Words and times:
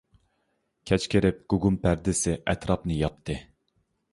كەچ 0.91 1.03
كىرىپ 1.15 1.43
گۇگۇم 1.53 1.77
پەردىسى 1.83 2.33
ئەتراپنى 2.39 2.99
ياپتى. 3.03 3.37